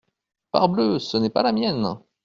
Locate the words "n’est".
1.17-1.29